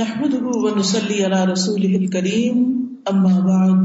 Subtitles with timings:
[0.00, 2.56] نحمده ونصلي على رسوله الكريم،
[3.10, 3.80] أما بعد،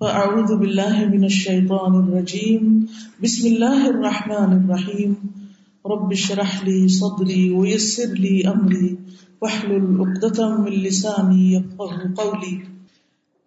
[0.00, 2.86] فأعوذ بالله من الشيطان الرجيم.
[3.22, 5.16] بسم الله الرحمن الرحيم.
[5.86, 8.98] رب اشرح لي صدري ويسر لي أمري،
[9.42, 12.56] واحلل عقدة من لساني يفقه قولي.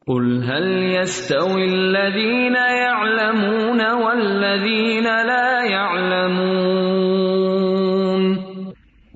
[0.08, 7.52] قل هل يستوي الذين يعلمون والذين لا يعلمون؟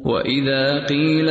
[0.05, 1.29] وإذا قيل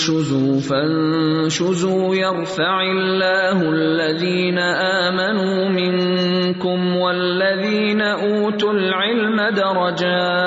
[0.00, 10.40] انشزوا فانشزوا يرفع الله الذين آمنوا منكم والذين أوتوا العلم درجات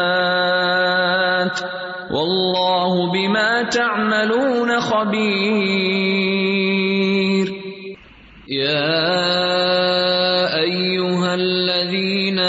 [2.11, 5.93] والله بما تعملون خبير.
[8.49, 9.13] يا
[10.65, 12.39] أيها الذين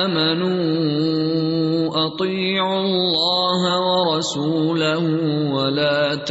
[0.00, 0.64] آمنوا،
[2.06, 4.73] أطيعوا الله ورسوله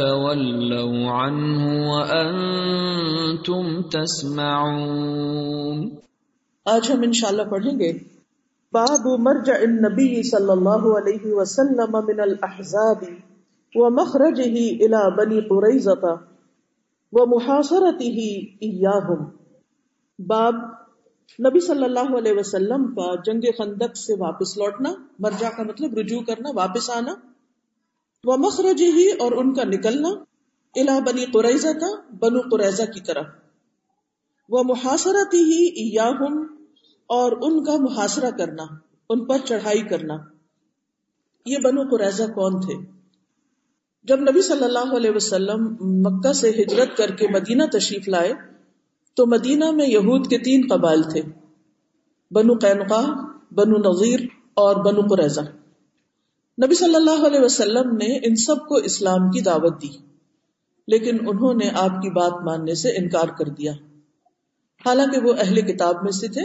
[0.00, 5.88] ولا تولوا عنه وأنتم تسمعون.
[6.64, 7.98] آج ہم انشاءاللہ پڑھیں گے.
[8.72, 13.04] باب مرجع النبی صلی اللہ علیہ وسلم من الاحزاب
[13.74, 16.16] ومخرجه الى بنی قریظہ
[17.12, 19.24] ومحاصرته ایاہم.
[20.18, 20.54] باب
[21.40, 24.92] نبی صلی اللہ علیہ وسلم کا جنگ خندق سے واپس لوٹنا.
[25.18, 27.33] مرجع کا مطلب رجوع کرنا، واپس آنا.
[28.24, 30.08] وہ مخرج ہی اور ان کا نکلنا
[30.74, 33.26] الہ بنی قریضہ تھا بنو قریضہ کی طرف۔
[34.48, 36.54] وہ محاصرتی ہی ایاہم،
[37.06, 38.62] اور ان کا محاصرہ کرنا،
[39.08, 40.16] ان پر چڑھائی کرنا۔
[41.46, 42.74] یہ بنو قریضہ کون تھے؟
[44.02, 48.32] جب نبی صلی اللہ علیہ وسلم مکہ سے ہجرت کر کے مدینہ تشریف لائے،
[49.14, 51.22] تو مدینہ میں یہود کے تین قبائل تھے۔
[52.30, 53.02] بنو قینقا
[53.54, 54.20] بنو نظیر
[54.54, 55.40] اور بنو قریضہ
[56.58, 59.88] نبی صلی اللہ علیہ وسلم نے ان سب کو اسلام کی دعوت دی،
[60.86, 63.72] لیکن انہوں نے آپ کی بات ماننے سے انکار کر دیا۔
[64.86, 66.42] حالانکہ وہ اہل کتاب میں سے تھے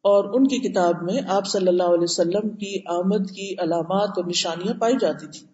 [0.00, 4.24] اور ان کی کتاب میں آپ صلی اللہ علیہ وسلم کی آمد کی علامات اور
[4.24, 5.46] نشانیاں پائی جاتی تھی۔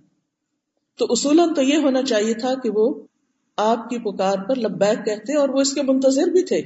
[0.99, 2.95] تو اصولاً تو یہ ہونا چاہیے تھا کہ وہ
[3.57, 6.63] آپ کی پکار پر لبیک کہتے اور وہ اس کے منتظر بھی تھے۔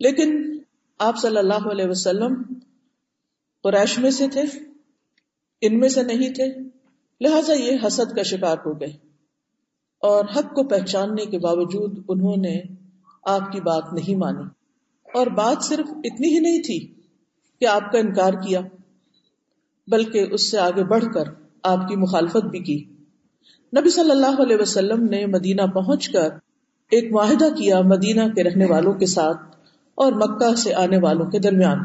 [0.00, 0.58] لیکن
[0.98, 2.42] آپ صلی اللہ علیہ وسلم
[3.62, 4.69] قریش میں سے تھے۔
[5.60, 6.46] ان میں سے نہیں تھے۔
[7.20, 8.92] لہذا یہ حسد کا شکار ہو گئے۔
[9.98, 12.60] اور حق کو پہچاننے کے باوجود انہوں نے
[13.22, 14.42] آپ کی بات نہیں مانی۔
[15.14, 16.94] اور بات صرف اتنی ہی نہیں تھی
[17.60, 18.60] کہ آپ کا انکار کیا،
[19.86, 21.24] بلکہ اس سے آگے بڑھ کر
[21.62, 22.84] آپ کی مخالفت بھی کی۔
[23.78, 26.28] نبی صلی اللہ علیہ وسلم نے مدینہ پہنچ کر
[26.90, 29.56] ایک معاہدہ کیا مدینہ کے رہنے والوں کے ساتھ
[29.94, 31.78] اور مکہ سے آنے والوں کے درمیان،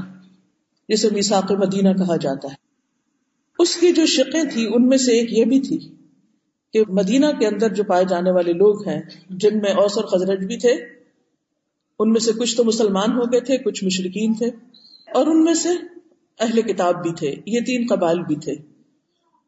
[0.90, 2.65] جسے میساق مدینہ کہا جاتا ہے۔
[3.60, 5.78] اس کی جو شقیں تھی ان میں سے ایک یہ بھی تھی
[6.74, 9.02] کہ مدینہ کے اندر جو پائے جانے والے لوگ ہیں،
[9.42, 10.74] جن میں اوس اور خزرج بھی تھے،
[12.00, 14.50] ان میں سے کچھ تو مسلمان ہو گئے تھے، کچھ مشرقین تھے،
[15.08, 15.70] اور ان میں سے
[16.40, 18.56] اہل کتاب بھی تھے یہ تین قبائل بھی تھے،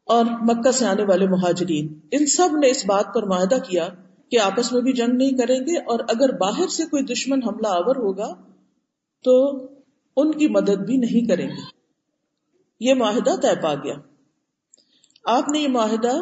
[0.07, 3.87] اور مکہ سے آنے والے مہاجرین۔ ان سب نے اس بات پر معاہدہ کیا
[4.31, 7.73] کہ آپس میں بھی جنگ نہیں کریں گے، اور اگر باہر سے کوئی دشمن حملہ
[7.73, 8.33] آور ہوگا
[9.25, 9.35] تو
[10.17, 11.76] ان کی مدد بھی نہیں کریں گے۔
[12.79, 13.93] یہ معاہدہ طے پا گیا۔
[15.25, 16.13] آپ نے یہ معاہدہ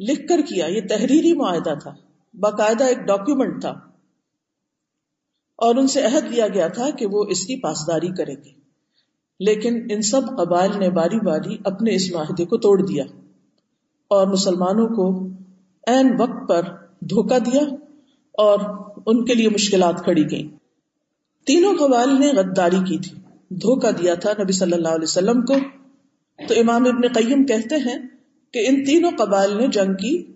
[0.00, 1.94] لکھ کر کیا، یہ تحریری معاہدہ تھا،
[2.34, 3.70] باقاعدہ ایک ڈاکیومنٹ تھا۔
[5.56, 8.50] اور ان سے عہد لیا گیا تھا کہ وہ اس کی پاسداری کریں گے۔
[9.40, 13.04] لیکن ان سب قبائل نے باری باری اپنے اس معاہدے کو توڑ دیا
[14.08, 15.26] اور مسلمانوں کو
[15.86, 16.62] عین وقت پر
[17.00, 17.60] دھوکہ دیا
[18.32, 18.58] اور
[19.06, 20.56] ان کے لیے مشکلات کھڑی گئیں۔
[21.46, 23.16] تینوں قبائل نے غداری کی تھی۔
[23.48, 25.54] دھوکہ دیا تھا نبی صلی اللہ علیہ وسلم کو۔
[26.38, 27.98] تو امام ابن قیم کہتے ہیں
[28.54, 30.32] کہ ان تینوں قبائل نے جنگ کی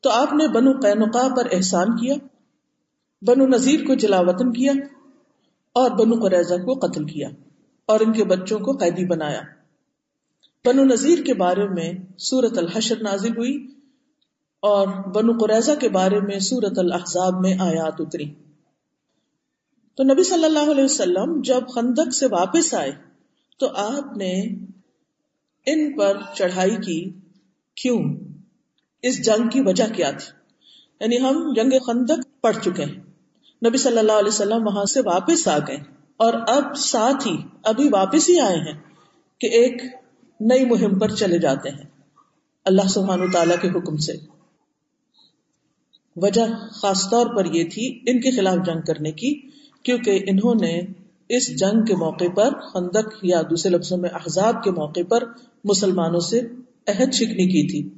[0.00, 2.14] تو آپ نے بنو قینقا پر احسان کیا،
[3.22, 4.72] بنو نذیر کو جلا وطن کیا
[5.72, 7.28] اور بنو قریضہ کو قتل کیا
[7.86, 9.40] اور ان کے بچوں کو قیدی بنایا۔
[10.64, 13.66] بنو نذیر کے بارے میں سورت الحشر نازل ہوئی
[14.62, 18.24] اور بنو قریضہ کے بارے میں سورت الحضاب میں آیات اتری۔
[19.94, 22.92] تو نبی صلی اللہ علیہ وسلم جب خندق سے واپس آئے
[23.58, 24.32] تو آپ نے
[25.66, 27.12] ان پر چڑھائی کی
[27.74, 28.14] کیوں؟
[29.02, 30.32] اس جنگ کی وجہ کیا تھی؟
[31.00, 33.02] یعنی ہم جنگ خندق پڑھ چکے ہیں۔
[33.68, 35.76] نبی صلی اللہ علیہ وسلم وہاں سے واپس آ گئے
[36.16, 38.80] اور اب ساتھ ہی ابھی واپس ہی آئے ہیں
[39.40, 39.82] کہ ایک
[40.40, 41.84] نئی مہم پر چلے جاتے ہیں۔
[42.64, 44.12] اللہ سبحانہ تعالی کے حکم سے۔
[46.16, 49.50] وجہ خاص طور پر یہ تھی ان کے خلاف جنگ کرنے کی،
[49.82, 50.80] کیونکہ انہوں نے
[51.30, 55.24] اس جنگ کے موقع پر، خندق یا دوسرے لفظوں میں احزاب کے موقع پر
[55.64, 56.40] مسلمانوں سے
[56.86, 57.88] عہد شکنی کی تھی۔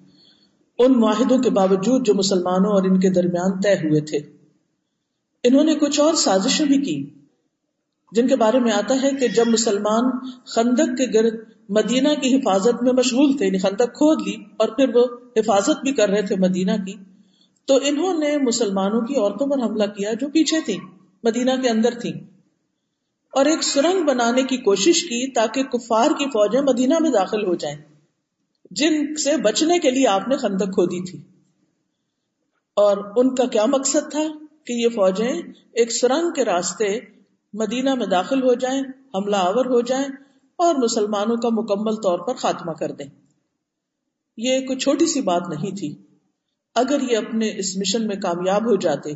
[0.79, 4.19] ان معاہدوں کے باوجود جو مسلمانوں اور ان کے درمیان طے ہوئے تھے۔
[5.45, 7.11] انہوں نے کچھ اور سازشیں بھی کی،
[8.13, 10.11] جن کے بارے میں آتا ہے کہ جب مسلمان
[10.45, 11.39] خندق کے گرد
[11.69, 15.07] مدینہ کی حفاظت میں مشغول تھے یعنی خندق کھود لی اور پھر وہ
[15.37, 16.95] حفاظت بھی کر رہے تھے مدینہ کی،
[17.65, 20.77] تو انہوں نے مسلمانوں کی عورتوں پر حملہ کیا جو پیچھے تھی
[21.25, 22.13] مدینہ کے اندر تھی
[23.33, 27.55] اور ایک سرنگ بنانے کی کوشش کی تاکہ کفار کی فوجیں مدینہ میں داخل ہو
[27.55, 27.77] جائیں،
[28.71, 31.19] جن سے بچنے کے لیے آپ نے خندق کھودی تھی۔
[32.77, 34.23] اور ان کا کیا مقصد تھا
[34.67, 35.43] کہ یہ فوجیں
[35.73, 36.99] ایک سرنگ کے راستے
[37.53, 38.83] مدینہ میں داخل ہو جائیں،
[39.15, 40.07] حملہ آور ہو جائیں
[40.57, 43.07] اور مسلمانوں کا مکمل طور پر خاتمہ کر دیں۔
[44.37, 45.95] یہ کوئی چھوٹی سی بات نہیں تھی۔
[46.75, 49.15] اگر یہ اپنے اس مشن میں کامیاب ہو جاتے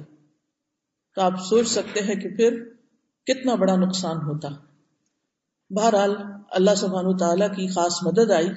[1.15, 2.76] تو آپ سوچ سکتے ہیں کہ پھر
[3.27, 4.49] کتنا بڑا نقصان ہوتا۔
[5.71, 6.15] بہرحال
[6.51, 8.49] اللہ سبحانہ تعالیٰ کی خاص مدد آئی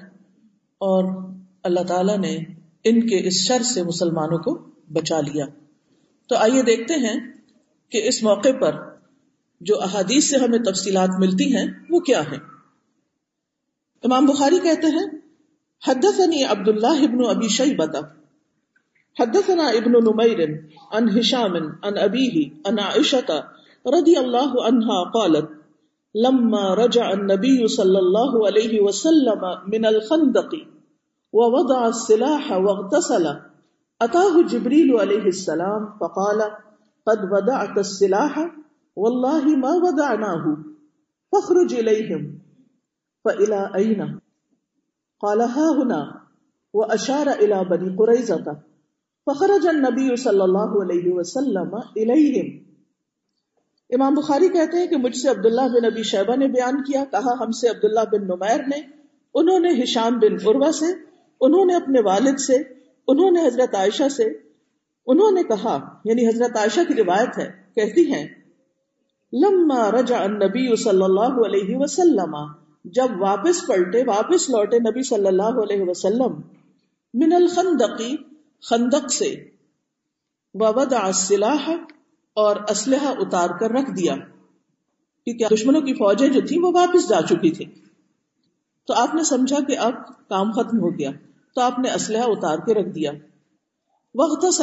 [0.78, 1.30] اور
[1.64, 2.38] اللہ تعالیٰ نے
[2.84, 5.46] ان کے اس شر سے مسلمانوں کو بچا لیا۔
[6.28, 7.32] تو آئیے دیکھتے ہیں
[7.92, 8.76] کہ اس موقع پر
[9.62, 12.40] جو احادیث سے ہمیں تفصیلات ملتی ہیں، وہ کیا ہیں۔
[14.04, 15.20] امام بخاری کہتے ہیں
[15.88, 18.00] حدثني عبد الله ابن ابي شيبه
[19.20, 20.50] حدثنا ابن نمير
[20.92, 25.50] عن هشام عن ابيه عن عائشه رضي الله عنها قالت،
[26.16, 29.42] لما رجع النبي صلى الله عليه وسلم
[29.72, 30.50] من الخندق
[31.34, 33.26] ووضع السلاح واغتسل،
[34.02, 36.42] اتاه جبريل عليه السلام فقال،
[37.08, 38.56] قد ودعت السلاح
[38.96, 40.58] والله ما ودعناه
[41.32, 42.40] فاخرج اليهم
[43.26, 44.20] فالى اين
[45.20, 46.22] قال، ها هنا
[46.74, 48.60] واشار الى بني قريظه
[49.28, 52.69] فخرج النبي صلى الله عليه وسلم اليهم
[53.90, 57.34] امام بخاری کہتے ہیں کہ مجھ سے عبداللہ بن ابی شیبہ نے بیان کیا، کہا
[57.40, 58.82] ہم سے عبداللہ بن نمیر نے،
[59.36, 60.86] انہوں نے ہشام بن عروا سے،
[61.42, 62.58] انہوں نے اپنے والد سے،
[63.08, 64.24] انہوں نے حضرت عائشہ سے۔
[65.08, 68.28] انہوں نے کہا یعنی حضرت عائشہ کی روایت ہے، کہتی ہیں،
[69.34, 72.36] لما رجع النبی صلی اللہ علیہ وسلم،
[72.86, 76.42] جب واپس پلٹے، واپس لوٹے نبی صلی اللہ علیہ وسلم،
[77.14, 78.16] من الخندقی،
[78.64, 79.36] خندق سے،
[80.56, 81.70] ووضع السلاح
[82.36, 84.16] اور اسلحہ اتار کر رکھ دیا۔
[85.26, 87.66] کیونکہ دشمنوں کی فوجیں جو تھی وہ واپس جا چکی تھی
[88.88, 89.94] تو آپ نے سمجھا کہ اب
[90.28, 91.12] کام ختم ہو گیا۔
[91.56, 93.12] تو آپ نے اسلحہ اتار کے رکھ دیا۔
[94.16, 94.62] وقت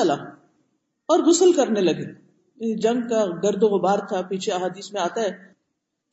[1.08, 2.02] اور غسل کرنے لگے۔
[2.56, 5.30] یعنی جنگ کا گرد و غبار تھا۔ پیچھے احادیث میں آتا ہے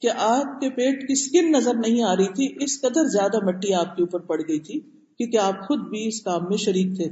[0.02, 3.74] کہ آپ کے پیٹ کی سکن نظر نہیں آ رہی تھی۔ اس قدر زیادہ مٹی
[3.74, 4.80] آپ کے اوپر پڑ گئی تھی
[5.18, 7.06] کیونکہ آپ خود بھی اس کام میں شریک تھے۔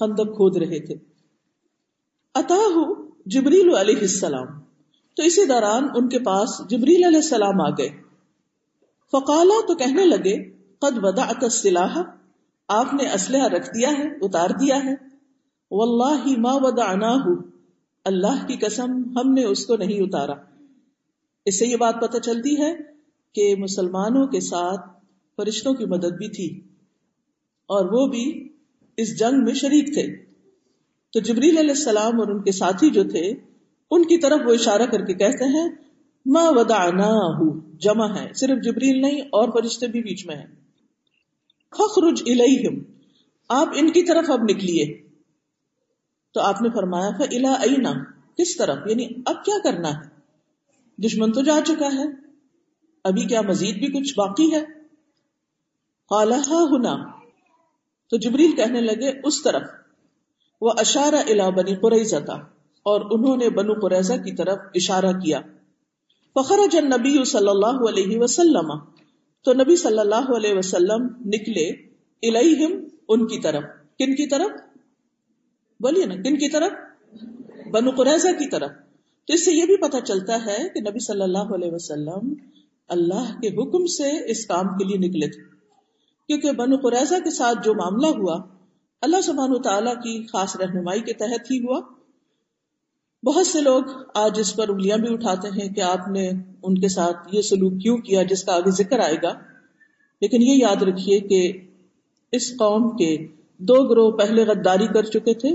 [0.00, 0.94] خندق کھود رہے تھے۔
[2.34, 4.46] اتاہ جبریل علیہ السلام۔
[5.16, 7.88] تو اسی دوران ان کے پاس جبریل علیہ السلام آ گئے۔
[9.12, 11.98] فقالا تو کہنے لگے، قد ودعت السلاح،
[12.68, 14.94] آپ نے اسلحہ رکھ دیا ہے، اتار دیا ہے۔
[15.70, 17.26] واللہ ما ودعناہ
[18.04, 20.34] اللہ کی قسم ہم نے اس کو نہیں اتارا۔
[21.44, 22.76] اس سے یہ بات پتہ چلتی ہے
[23.34, 24.86] کہ مسلمانوں کے ساتھ
[25.36, 26.60] فرشتوں کی مدد بھی تھی
[27.66, 28.48] اور وہ بھی
[28.96, 30.25] اس جنگ میں شریک تھے۔
[31.16, 33.32] تو جبریل علیہ السلام اور ان کے ساتھی جو تھے،
[33.90, 35.70] ان کی طرف وہ اشارہ کر کے کہتے ہیں،
[36.26, 37.10] ما ودعنا
[37.78, 40.46] جمع ہے، صرف جبریل نہیں، اور فرشتے بھی بیچ میں ہیں۔
[41.78, 42.82] فخرج الیہم،
[43.48, 45.08] آپ ان کی طرف اب نکلیے۔
[46.34, 47.92] تو آپ نے فرمایا فلا اینا
[48.38, 50.08] کس طرف؟ یعنی اب کیا کرنا ہے؟
[51.02, 52.04] دشمن تو جا چکا ہے۔
[53.04, 54.60] ابھی کیا مزید بھی کچھ باقی ہے؟
[56.08, 57.18] قال ہاں، ہنا۔
[58.10, 59.62] تو جبریل کہنے لگے، اس طرف۔
[60.60, 62.34] وہ اشارہ الا بنی قریضہ تھا
[62.82, 65.40] اور انہوں نے بنو قریضہ کی طرف اشارہ کیا۔
[66.34, 68.72] فخرج النبی صلی اللہ علیہ وسلم،
[69.44, 71.68] تو نبی صلی اللہ علیہ وسلم نکلے
[72.22, 72.72] الیہم
[73.08, 73.62] ان کی طرف۔
[73.98, 74.60] کن کی طرف؟
[75.80, 76.72] بولیے نا، کن کی طرف؟
[77.70, 78.70] بنو قریضہ کی طرف۔
[79.26, 82.34] تو اس سے یہ بھی پتہ چلتا ہے کہ نبی صلی اللہ علیہ وسلم
[82.88, 85.42] اللہ کے حکم سے اس کام کے لیے نکلے تھے۔
[86.26, 88.55] کیونکہ بنو قریضہ کے ساتھ جو معاملہ ہوا
[89.02, 91.80] اللہ سبحان تعالیٰ کی خاص رہنمائی کے تحت ہی ہوا۔
[93.22, 93.82] بہت سے لوگ
[94.14, 96.30] آج اس پر انگلیاں بھی اٹھاتے ہیں کہ آپ نے
[96.62, 99.32] ان کے ساتھ یہ سلوک کیوں کیا جس کا آگے ذکر آئے گا۔
[100.20, 101.52] لیکن یہ یاد رکھیے کہ
[102.32, 103.26] اس قوم کے
[103.58, 105.48] دو گروہ پہلے غداری کر چکے تھے۔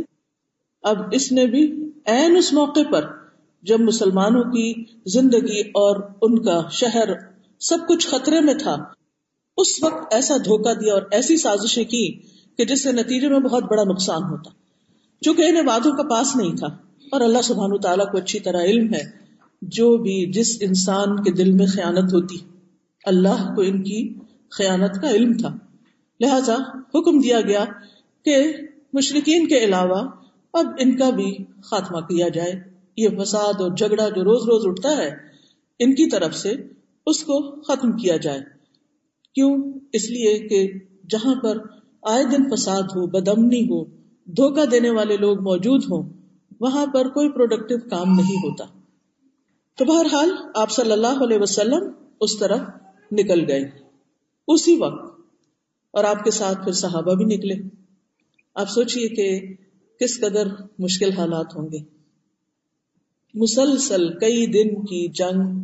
[0.83, 3.05] اب اس نے بھی این اس موقع پر
[3.63, 7.09] جب مسلمانوں کی زندگی اور ان کا شہر
[7.59, 8.77] سب کچھ خطرے میں تھا،
[9.57, 12.21] اس وقت ایسا دھوکہ دیا اور ایسی سازشیں کی
[12.57, 14.49] کہ جس سے نتیجے میں بہت بڑا نقصان ہوتا۔
[15.21, 16.67] چونکہ انہیں وادوں کا پاس نہیں تھا،
[17.11, 19.21] اور اللہ سبحان تعالیٰ کو اچھی طرح علم ہے۔
[19.61, 22.37] جو بھی جس انسان کے دل میں خیانت ہوتی،
[23.05, 24.13] اللہ کو ان کی
[24.49, 25.57] خیانت کا علم تھا۔
[26.19, 26.55] لہذا
[26.95, 27.65] حکم دیا گیا
[28.25, 28.53] کہ
[28.93, 30.09] مشرقین کے علاوہ
[30.53, 32.53] اب ان کا بھی خاتمہ کیا جائے۔
[32.97, 35.09] یہ فساد اور جھگڑا جو روز روز اٹھتا ہے،
[35.79, 36.55] ان کی طرف سے
[37.05, 38.39] اس کو ختم کیا جائے۔
[39.35, 39.57] کیوں؟
[39.93, 40.71] اس لیے کہ
[41.09, 41.57] جہاں پر
[42.01, 43.85] آئے دن فساد ہو بدمنی ہو،
[44.25, 46.13] دھوکہ دینے والے لوگ موجود ہوں،
[46.59, 48.65] وہاں پر کوئی پروڈکٹیو کام نہیں ہوتا۔
[49.77, 51.91] تو بہرحال آپ صلی اللہ علیہ وسلم
[52.21, 52.57] اس طرح
[53.11, 53.69] نکل گئے۔
[54.47, 55.21] اسی وقت
[55.91, 57.55] اور آپ کے ساتھ پھر صحابہ بھی نکلے۔
[58.55, 59.55] آپ سوچئے کہ
[59.99, 60.47] کس قدر
[60.79, 61.77] مشکل حالات ہوں گے۔
[63.33, 65.63] مسلسل کئی دن کی جنگ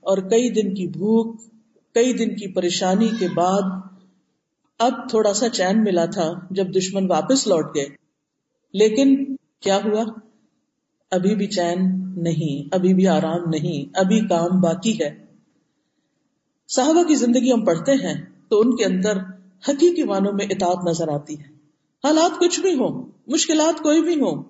[0.00, 1.40] اور کئی دن کی بھوک،
[1.94, 3.81] کئی دن کی پریشانی کے بعد
[4.82, 7.86] اب تھوڑا سا چین ملا تھا جب دشمن واپس لوٹ گئے۔
[8.72, 10.04] لیکن کیا ہوا؟
[11.10, 11.78] ابھی بھی چین
[12.16, 15.26] نہیں، ابھی بھی آرام نہیں، ابھی کام باقی ہے۔
[16.68, 19.16] صحابہ کی زندگی ہم پڑھتے ہیں تو ان کے اندر
[19.68, 21.44] حقیقی معنوں میں اطاعت نظر آتی ہے۔
[22.04, 24.42] حالات کچھ بھی ہوں، مشکلات کوئی بھی ہوں،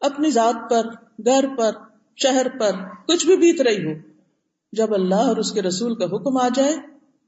[0.00, 0.86] اپنی ذات پر،
[1.26, 1.72] گھر پر،
[2.16, 2.70] شہر پر،
[3.08, 3.98] کچھ بھی بیت رہی ہو
[4.72, 6.76] جب اللہ اور اس کے رسول کا حکم آ جائے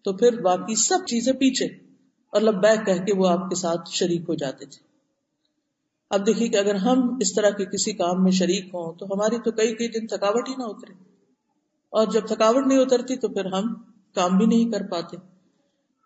[0.04, 1.89] تو پھر باقی سب چیزیں پیچھے۔
[2.32, 4.90] اور لبیک کہہ کے وہ آپ کے ساتھ شریک ہو جاتے تھے۔
[6.10, 9.38] اب دیکھیے کہ اگر ہم اس طرح کے کسی کام میں شریک ہوں تو ہماری
[9.38, 10.92] تو کئی کئی دن تھکاوٹ ہی نہ اترے۔
[11.90, 13.74] اور جب تھکاوٹ نہیں اترتی تو پھر ہم
[14.14, 15.16] کام بھی نہیں کر پاتے۔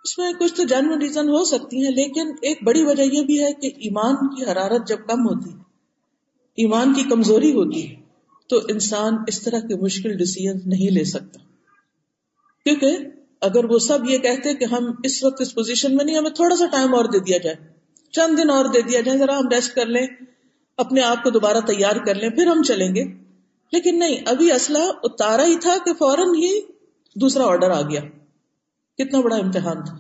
[0.05, 3.45] اس میں کچھ تو جنم ریزن ہو سکتی ہیں، لیکن ایک بڑی وجہ یہ بھی
[3.45, 5.59] ہے کہ ایمان کی حرارت جب کم ہوتی ہے،
[6.57, 7.95] ایمان کی کمزوری ہوتی ہے،
[8.49, 11.41] تو انسان اس طرح کے مشکل ڈسیزن نہیں لے سکتا۔
[12.65, 12.97] کیونکہ
[13.45, 16.57] اگر وہ سب یہ کہتے کہ ہم اس وقت اس پوزیشن میں نہیں، ہمیں تھوڑا
[16.57, 17.57] سا ٹائم اور دے دیا جائے۔
[18.13, 20.07] چند دن اور دے دیا جائے، ذرا ہم ریسٹ کر لیں،
[20.77, 23.05] اپنے آپ کو دوبارہ تیار کر لیں، پھر ہم چلیں گے۔
[23.73, 26.61] لیکن نہیں، ابھی اسلحہ اتارا ہی تھا کہ فوراً ہی
[27.17, 28.01] دوسرا آرڈر آ گیا۔
[28.99, 29.97] کتنا بڑا امتحان تھا۔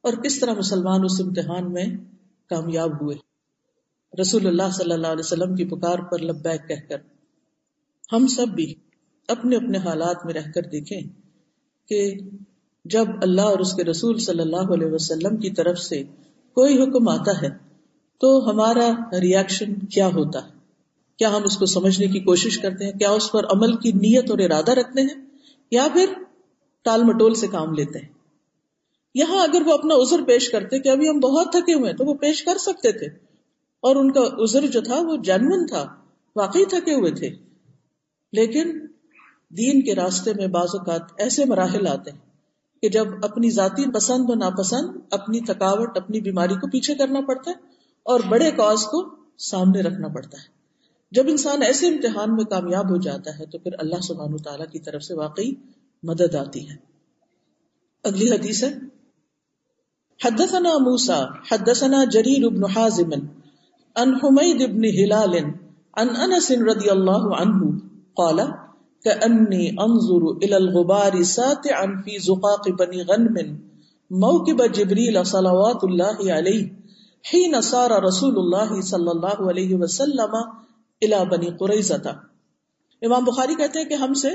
[0.00, 1.86] اور کس طرح مسلمان اس امتحان میں
[2.50, 3.16] کامیاب ہوئے۔
[4.20, 6.96] رسول اللہ صلی اللہ علیہ وسلم کی پکار پر لبیک کہہ کر۔
[8.12, 8.74] ہم سب بھی
[9.28, 11.00] اپنے اپنے حالات میں رہ کر دیکھیں
[11.88, 12.14] کہ
[12.84, 16.02] جب اللہ اور اس کے رسول صلی اللہ علیہ وسلم کی طرف سے
[16.54, 17.48] کوئی حکم آتا ہے،
[18.18, 18.88] تو ہمارا
[19.20, 20.50] ریئیکشن کیا ہوتا ہے؟
[21.18, 24.30] کیا ہم اس کو سمجھنے کی کوشش کرتے ہیں؟ کیا اس پر عمل کی نیت
[24.30, 25.24] اور ارادہ رکھتے ہیں؟
[25.70, 26.12] یا پھر
[26.82, 28.08] ٹال مٹول سے کام لیتے ہیں؟
[29.14, 32.14] یہاں اگر وہ اپنا عذر پیش کرتے، کہ ابھی ہم بہت تھکے ہوئے تو وہ
[32.14, 33.06] پیش کر سکتے تھے۔
[33.80, 35.94] اور ان کا عذر جو تھا، وہ جنون تھا،
[36.36, 37.30] واقعی تھکے ہوئے تھے۔
[38.32, 38.86] لیکن
[39.48, 42.29] دین کے راستے میں بعض اوقات ایسے مراحل آتے ہیں
[42.82, 47.50] کہ جب اپنی ذاتی پسند و ناپسند، اپنی تھکاوٹ، اپنی بیماری کو پیچھے کرنا پڑتا
[47.50, 47.56] ہے
[48.02, 49.08] اور بڑے کاز کو
[49.38, 50.60] سامنے رکھنا پڑتا ہے۔
[51.12, 54.78] جب انسان ایسے امتحان میں کامیاب ہو جاتا ہے تو پھر اللہ سبحانہ تعالیٰ کی
[54.78, 55.52] طرف سے واقعی
[56.02, 56.76] مدد آتی ہے۔
[58.04, 58.74] اگلی حدیث ہے۔
[60.24, 63.10] حدثنا موسا حدثنا جریر بن حازم
[63.96, 65.34] ان حمید بن ہلال
[65.96, 67.78] ان انس رضی اللہ عنہ
[68.16, 68.40] قال
[69.04, 73.56] كأني انظر الى الغبار ساتعا في زقاق بني غنم،
[74.10, 76.66] موكب جبريل صلوات الله عليه،
[77.24, 80.34] حين صار رسول الله صلى الله عليه وسلم
[81.02, 82.10] الى بني قريظه
[83.02, 84.28] امام بخاری کہتے ہیں کہ ہم سے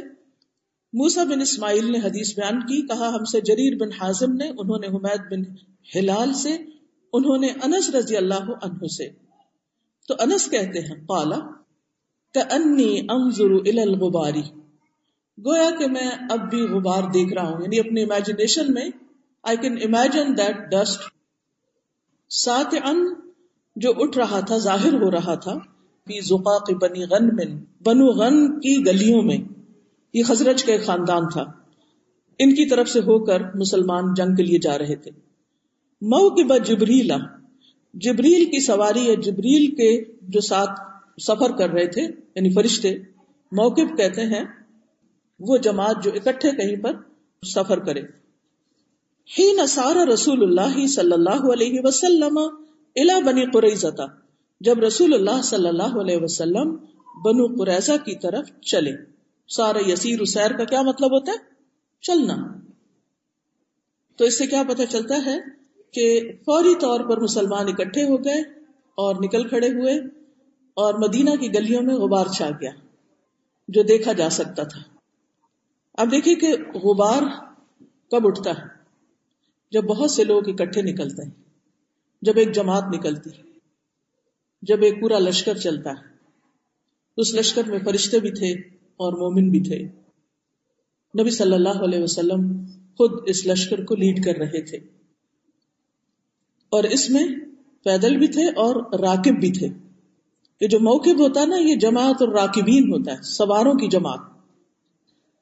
[0.93, 4.79] موسا بن اسماعیل نے حدیث بیان کی، کہا ہم سے جریر بن حازم نے، انہوں
[4.79, 5.43] نے حمید بن
[5.95, 6.57] ہلال سے،
[7.13, 9.09] انہوں نے انس رضی اللہ عنہ سے۔
[10.07, 11.39] تو انس کہتے ہیں قالا
[12.37, 14.41] انی انظر الى الغباری
[15.45, 18.89] گویا کہ میں اب بھی غبار دیکھ رہا ہوں یعنی اپنے امیجنیشن میں
[19.43, 21.01] I can imagine that dust
[22.29, 23.13] sat in
[23.75, 25.57] جو اٹھ رہا تھا، ظاہر ہو رہا تھا
[26.23, 29.37] زقاق بنی غن من، بنو غن کی گلیوں میں۔
[30.13, 31.43] یہ خزرج کا ایک خاندان تھا۔
[32.39, 35.11] ان کی طرف سے ہو کر مسلمان جنگ کے لیے جا رہے تھے۔
[36.01, 37.11] مئو کے بعد جبریل
[37.93, 42.01] جبریل کی سواری یا جبریل کے جو ساتھ سفر کر رہے تھے
[42.35, 42.97] یعنی فرشتے
[43.51, 44.43] موقف کہتے ہیں،
[45.39, 46.91] وہ جماعت جو اکٹھے کہیں پر
[47.45, 48.01] سفر کرے۔
[49.39, 52.37] ہی نسار رسول اللہ صلی اللہ علیہ وسلم
[52.95, 54.07] الا بنی قریضہ
[54.61, 56.75] جب رسول اللہ صلی اللہ علیہ وسلم
[57.25, 58.91] بنو قریضہ کی طرف چلے۔
[59.49, 61.37] سارا یسیر اسیر کا کیا مطلب ہوتا ہے؟
[62.01, 62.59] چلنا۔
[64.15, 65.37] تو اس سے کیا پتا چلتا ہے
[65.91, 68.39] کہ فوری طور پر مسلمان اکٹھے ہو گئے
[68.95, 70.24] اور نکل کھڑے ہوئے۔
[70.75, 72.71] اور مدینہ کی گلیوں میں غبار چھا گیا
[73.67, 74.81] جو دیکھا جا سکتا تھا۔
[75.93, 77.21] اب دیکھیے کہ غبار
[78.11, 78.75] کب اٹھتا ہے۔
[79.71, 81.31] جب بہت سے لوگ اکٹھے نکلتے ہیں۔
[82.21, 83.29] جب ایک جماعت نکلتی
[84.61, 86.15] جب ایک پورا لشکر چلتا ہے۔
[87.17, 89.79] اس لشکر میں فرشتے بھی تھے اور مومن بھی تھے۔
[91.21, 94.77] نبی صلی اللہ علیہ وسلم خود اس لشکر کو لیڈ کر رہے تھے۔
[96.69, 97.27] اور اس میں
[97.83, 99.84] پیدل بھی تھے اور راکب بھی تھے۔
[100.61, 104.19] یہ جو موقب ہوتا ہے نا، یہ جماعت اور راکبین ہوتا ہے، سواروں کی جماعت۔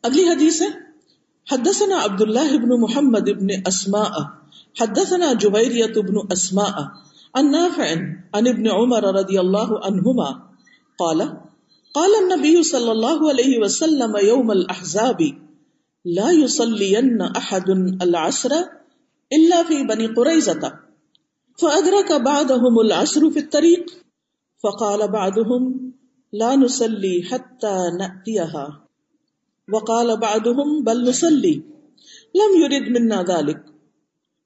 [0.03, 0.67] اگلی حدیث ہے،
[1.51, 4.11] حدثنا عبد الله ابن محمد ابن اسماء،
[4.81, 6.81] حدثنا جبيرية ابن اسماء،
[7.33, 7.93] عن نافع،
[8.33, 10.31] عن ابن عمر رضي الله عنهما
[10.99, 11.21] قال
[11.95, 15.23] قال النبي صلى الله عليه وسلم يوم الاحزاب،
[16.05, 17.69] لا يصلين احد
[18.01, 18.53] العصر
[19.31, 20.69] الا في بني قريظه
[21.61, 24.02] فادرك بعضهم العصر في الطريق
[24.67, 25.73] فقال بعضهم
[26.33, 28.69] لا نصلي حتى ناتيها
[29.67, 31.59] وقال بعضهم بل نصلي.
[32.35, 33.57] لم يرد منا ذلك.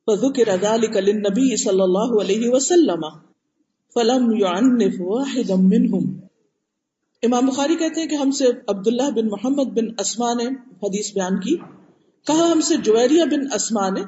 [0.08, 3.02] فذكر ذلك للنبي صلى الله عليه وسلم.
[3.94, 6.06] فلم يعنف واحدا منهم.
[7.24, 10.46] امام بخاری کہتے ہیں کہ ہم سے عبداللہ بن محمد بن اسما نے
[10.84, 11.58] حدیث بیان کی.
[12.26, 14.02] کہا ہم سے جویریہ بن اسما نے.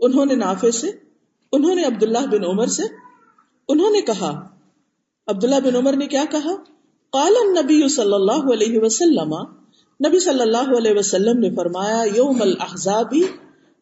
[0.00, 0.86] انہوں نے نافع سے،
[1.52, 2.82] انہوں نے عبداللہ بن عمر سے،
[3.68, 4.57] انہوں نے کہا
[5.28, 6.56] عبداللہ بن عمر نے کیا کہا؟
[7.10, 9.34] قال النبی صلی اللہ علیہ وسلم،
[10.08, 13.22] نبی صلی اللہ علیہ وسلم نے فرمایا، یوم الحضابی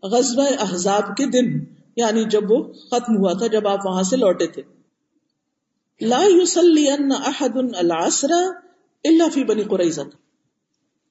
[0.03, 1.65] غزب احزاب کے دن
[1.97, 4.62] یعنی جب وہ ختم ہوا تھا، جب آپ وہاں سے لوٹے تھے۔
[6.00, 6.19] لا
[7.26, 8.33] احد العصر
[9.05, 10.00] الا فی بنی قریظہ۔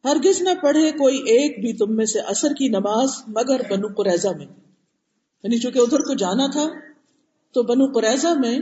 [0.03, 4.27] ہرگز نہ پڑھے کوئی ایک بھی تم میں سے اثر کی نماز مگر بنو قریظہ
[4.27, 4.45] میں۔
[5.43, 6.69] یعنی چونکہ ادھر کو جانا تھا،
[7.53, 8.59] تو بنو قریظہ میں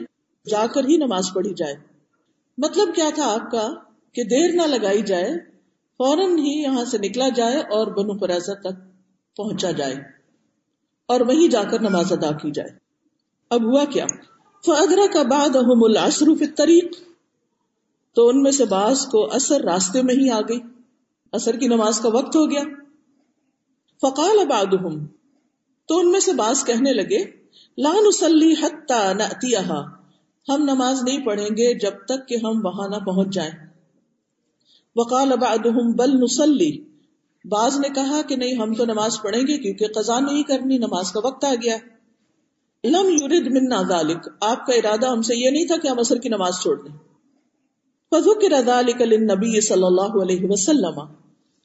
[0.50, 1.76] جا کر ہی نماز پڑھی جائے۔
[2.58, 3.74] مطلب کیا تھا آپ کا
[4.14, 5.30] کہ دیر نہ لگائی جائے،
[5.98, 8.80] فوراً ہی یہاں سے نکلا جائے اور بنو قریضہ تک
[9.38, 9.96] پہنچا جائے
[11.06, 12.70] اور وہیں جا کر نماز ادا کی جائے۔
[13.50, 14.06] اب ہوا کیا؟
[14.66, 15.50] فدرا کا بعد
[16.58, 16.96] طریق
[18.16, 20.60] تو ان میں سے بعض کو اثر راستے میں ہی آ گئی۔
[21.32, 22.64] اثر کی نماز کا وقت ہو گیا۔
[24.02, 24.74] فقال اباد
[25.88, 27.24] تو ان میں سے بعض کہنے لگے
[27.78, 29.24] لان اسلی حتہ نہ
[30.50, 33.52] ہم نماز نہیں پڑھیں گے جب تک کہ ہم وہاں نہ پہنچ جائیں۔
[34.96, 36.72] وقال بعضهم بل نصلي
[37.46, 41.12] بعض نے کہا کہ نہیں، ہم تو نماز پڑھیں گے کیونکہ قضا نہیں کرنی، نماز
[41.12, 41.78] کا وقت آ گیا۔
[42.84, 46.18] لم يرد منا ذلك آپ کا ارادہ ہم سے یہ نہیں تھا کہ ہم اثر
[46.18, 46.98] کی نماز چھوڑ دیں۔
[48.10, 51.23] فذكر ذلك للنبي صلی اللہ علیہ وسلم۔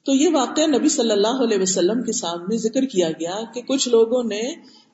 [0.09, 3.89] تو یہ واقعہ نبی صلی اللہ علیہ وسلم کے سامنے ذکر کیا گیا کہ کچھ
[3.89, 4.41] لوگوں نے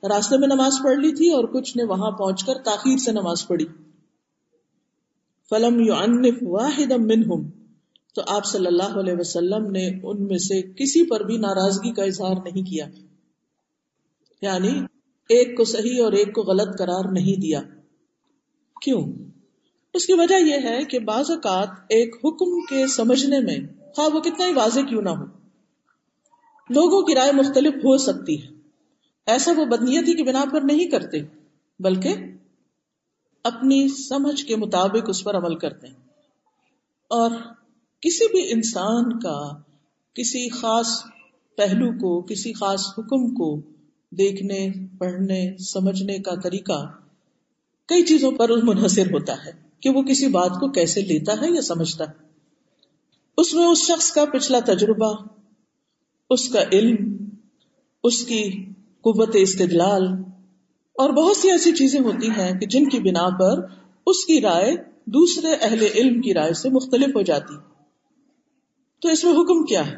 [0.09, 3.47] راستے میں نماز پڑھ لی تھی اور کچھ نے وہاں پہنچ کر تاخیر سے نماز
[3.47, 3.65] پڑھی۔
[5.49, 7.49] فلم يعنف واحدا منهم۔
[8.15, 12.03] تو آپ صلی اللہ علیہ وسلم نے ان میں سے کسی پر بھی ناراضگی کا
[12.03, 12.85] اظہار نہیں کیا۔
[14.41, 14.79] یعنی
[15.29, 17.61] ایک کو صحیح اور ایک کو غلط قرار نہیں دیا۔
[18.81, 19.13] کیوں؟
[19.93, 24.19] اس کی وجہ یہ ہے کہ بعض اوقات ایک حکم کے سمجھنے میں خواہ وہ
[24.19, 25.25] کتنا ہی واضح کیوں نہ ہو۔
[26.69, 28.47] لوگوں کی رائے مختلف ہو سکتی ہے۔
[29.25, 31.17] ایسا وہ بدنیتی کی بنا پر نہیں کرتے،
[31.79, 32.15] بلکہ
[33.43, 35.95] اپنی سمجھ کے مطابق اس پر عمل کرتے ہیں۔
[37.09, 37.31] اور
[38.01, 39.61] کسی بھی انسان کا
[40.13, 41.03] کسی خاص
[41.57, 43.61] پہلو کو، کسی خاص حکم کو
[44.11, 46.91] دیکھنے، پڑھنے، سمجھنے کا طریقہ
[47.85, 51.61] کئی چیزوں پر منحصر ہوتا ہے کہ وہ کسی بات کو کیسے لیتا ہے یا
[51.61, 52.24] سمجھتا ہے۔
[53.37, 55.13] اس میں اس شخص کا پچھلا تجربہ،
[56.31, 56.95] اس کا علم،
[58.03, 58.43] اس کی
[59.05, 60.07] قوت استدلال،
[60.95, 63.61] اور بہت سی ایسی چیزیں ہوتی ہیں کہ جن کی بنا پر
[64.07, 64.75] اس کی رائے
[65.13, 67.55] دوسرے اہل علم کی رائے سے مختلف ہو جاتی۔
[69.01, 69.97] تو اس میں حکم کیا ہے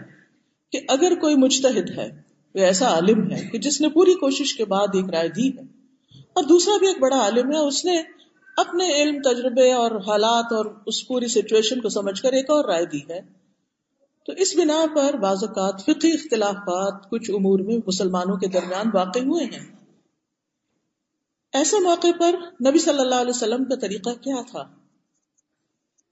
[0.73, 2.09] کہ اگر کوئی مجتہد ہے،
[2.55, 5.65] کوئی ایسا عالم ہے کہ جس نے پوری کوشش کے بعد ایک رائے دی ہے،
[6.35, 7.95] اور دوسرا بھی ایک بڑا عالم ہے، اس نے
[8.57, 12.85] اپنے علم، تجربے اور حالات اور اس پوری سچویشن کو سمجھ کر ایک اور رائے
[12.85, 13.21] دی ہے۔
[14.25, 19.19] تو اس بنا پر بعض اوقات فقی اختلافات کچھ امور میں مسلمانوں کے درمیان واقع
[19.19, 19.75] ہوئے ہیں۔
[21.53, 22.35] ایسے موقع پر
[22.67, 24.63] نبی صلی اللہ علیہ وسلم کا طریقہ کیا تھا؟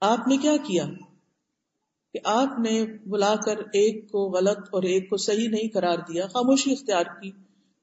[0.01, 0.85] آپ نے کیا کیا؟
[2.13, 6.27] کہ آپ نے بلا کر ایک کو غلط اور ایک کو صحیح نہیں قرار دیا،
[6.27, 7.31] خاموشی اختیار کی،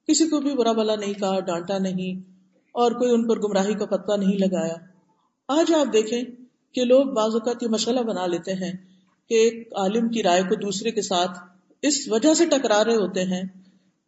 [0.08, 2.31] کسی کو بھی برا بلا نہیں کہا، ڈانٹا نہیں
[2.72, 4.74] اور کوئی ان پر گمراہی کا پتہ نہیں لگایا۔
[5.48, 6.22] آج آپ دیکھیں
[6.72, 8.72] کہ لوگ بعض اوقات یہ مشغلہ بنا لیتے ہیں
[9.28, 11.38] کہ ایک عالم کی رائے کو دوسرے کے ساتھ
[11.82, 13.42] اس وجہ سے ٹکرا رہے ہوتے ہیں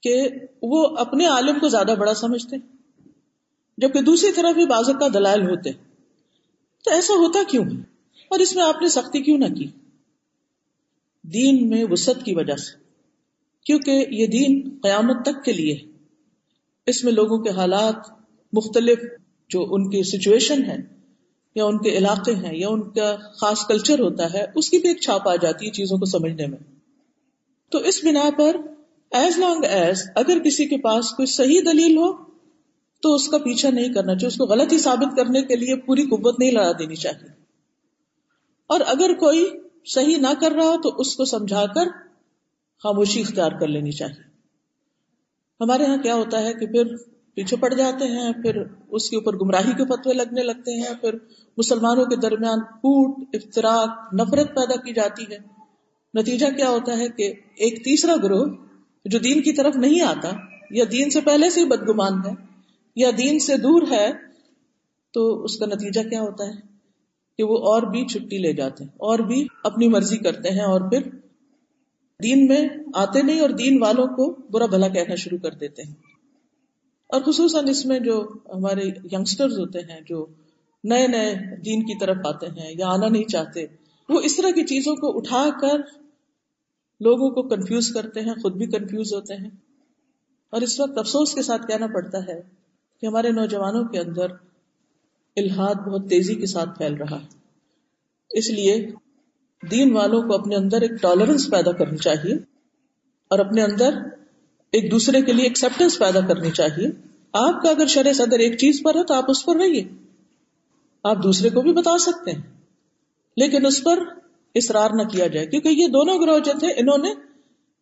[0.02, 0.28] کہ
[0.62, 2.56] وہ اپنے عالم کو زیادہ بڑا سمجھتے
[3.78, 5.72] جبکہ دوسری طرف بھی بعض کا دلائل ہوتے
[6.84, 7.64] تو ایسا ہوتا کیوں
[8.30, 9.66] اور اس میں آپ نے سختی کیوں نہ کی؟
[11.22, 12.78] دین میں وسط کی وجہ سے۔
[13.64, 15.78] کیونکہ یہ دین قیامت تک کے لیے
[16.86, 18.23] اس میں لوگوں کے حالات
[18.56, 18.98] مختلف
[19.48, 20.76] جو ان کی سچویشن ہے
[21.54, 24.88] یا ان کے علاقے ہیں، یا ان کا خاص کلچر ہوتا ہے، اس کی بھی
[24.88, 26.58] ایک چھاپ آ جاتی ہے چیزوں کو سمجھنے میں۔
[27.70, 28.56] تو اس بنا پر
[29.10, 32.12] ایز لانگ ایز اگر کسی کے پاس کوئی صحیح دلیل ہو،
[33.02, 35.76] تو اس کا پیچھا نہیں کرنا چاہیے، اس کو غلط ہی ثابت کرنے کے لیے
[35.76, 37.28] پوری قوت نہیں لڑا دینی چاہیے۔
[38.66, 39.46] اور اگر کوئی
[39.86, 41.86] صحیح نہ کر رہا ہو، تو اس کو سمجھا کر
[42.82, 44.22] خاموشی اختیار کر لینی چاہیے۔
[45.60, 49.36] ہمارے یہاں کیا ہوتا ہے کہ پھر پیچھے پڑ جاتے ہیں، پھر اس کے اوپر
[49.36, 51.14] گمراہی کے فتوے لگنے لگتے ہیں، پھر
[51.58, 55.38] مسلمانوں کے درمیان پوٹ افطراک نفرت پیدا کی جاتی ہے۔
[56.14, 58.44] نتیجہ کیا ہوتا ہے کہ ایک تیسرا گروہ
[59.04, 60.30] جو دین کی طرف نہیں آتا،
[60.70, 62.34] یا دین سے پہلے سے بدگمان ہے،
[62.96, 64.06] یا دین سے دور ہے،
[65.14, 66.56] تو اس کا نتیجہ کیا ہوتا ہے
[67.38, 70.88] کہ وہ اور بھی چھٹی لے جاتے ہیں، اور بھی اپنی مرضی کرتے ہیں، اور
[70.90, 71.08] پھر
[72.20, 72.62] دین میں
[72.94, 75.94] آتے نہیں اور دین والوں کو برا بھلا کہنا شروع کر دیتے ہیں۔
[77.14, 80.26] اور خصوصاً اس میں جو ہمارے یگسٹر ہوتے ہیں، جو
[80.84, 83.66] نئے نئے دین کی طرف آتے ہیں یا آنا نہیں چاہتے،
[84.08, 85.78] وہ اس طرح کی چیزوں کو اٹھا کر
[87.00, 89.50] لوگوں کو کنفیوز کرتے ہیں، خود بھی کنفیوز ہوتے ہیں۔
[90.50, 92.40] اور اس وقت افسوس کے ساتھ کہنا پڑتا ہے
[93.00, 94.26] کہ ہمارے نوجوانوں کے اندر
[95.36, 97.26] الحاد بہت تیزی کے ساتھ پھیل رہا ہے۔
[98.30, 98.90] اس لیے
[99.70, 102.34] دین والوں کو اپنے اندر ایک ٹالرنس پیدا کرنی چاہیے
[103.30, 103.90] اور اپنے اندر
[104.74, 106.88] ایک دوسرے کے لیے ایکسپٹینس پیدا کرنی چاہیے۔
[107.32, 109.84] آپ کا اگر شرح صدر ایک چیز پر ہے تو آپ اس پر رہیے۔
[111.04, 112.42] آپ دوسرے کو بھی بتا سکتے ہیں۔
[113.36, 113.98] لیکن اس پر
[114.54, 117.08] اصرار نہ کیا جائے۔ کیونکہ یہ دونوں گروہ جو تھے، انہوں نے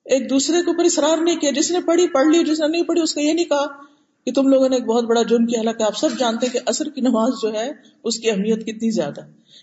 [0.05, 2.83] ایک دوسرے کے اوپر اصرار نہیں کیا۔ جس نے پڑھی، پڑھ لی، جس نے نہیں
[2.83, 3.91] پڑھی، اس کا یہ نہیں کہا۔
[4.26, 6.88] کہ تم لوگوں نے ایک بہت بڑا جرم کیا، حالانکہ آپ سب جانتے کہ اثر
[6.88, 7.70] کی نماز جو ہے،
[8.04, 9.20] اس کی اہمیت کتنی زیادہ۔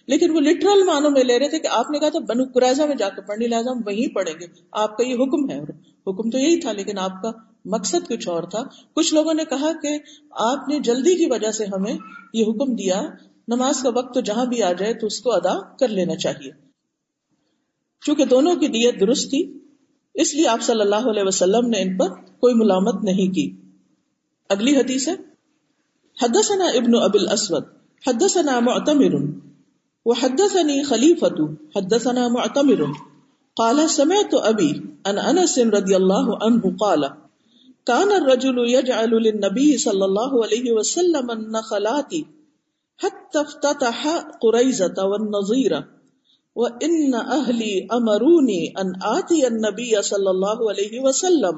[0.08, 2.84] لیکن وہ لٹرل معنوں میں لے رہے تھے کہ آپ نے کہا تھا، بنو قرضہ
[2.84, 5.60] میں جا کے پڑھنے لہٰذا ہم وہیں پڑھیں گے۔ آپ کا یہ حکم ہے۔
[6.08, 7.32] حکم تو یہی تھا، لیکن آپ کا
[7.66, 10.00] مقصد کچھ اور تھا۔ کچھ لوگوں نے کہا کہ
[10.32, 11.98] آپ نے جلدی کی وجہ سے ہمیں
[12.34, 13.02] یہ حکم دیا،
[13.48, 16.52] نماز کا وقت تو جہاں بھی آ جائے تو اس کو ادا کر لینا چاہیے۔
[18.06, 19.60] چونکہ دونوں کی نیت درست تھی،
[20.14, 23.69] اس لیے آپ صلی اللہ علیہ وسلم نے ان پر کوئی ملامت نہیں کی۔
[24.50, 25.16] اگلی حدیث ہے،
[26.22, 27.64] حدثنا ابن ابل اسود
[28.08, 29.16] حدثنا معتمر
[30.06, 32.84] وحدثني خليفة حدثنا معتمر.
[33.56, 37.14] قال، سمعت ابي ان انس رضي الله عنه قال
[37.86, 42.14] كان الرجل يجعل للنبي صلى الله عليه وسلم النخلات
[42.98, 44.08] حتى افتتح
[44.42, 45.84] قريزة والنظير
[46.56, 51.58] وان اهلي امروني ان اتي النبي صلى الله عليه وسلم.